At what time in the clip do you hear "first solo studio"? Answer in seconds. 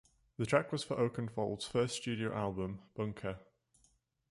1.61-2.33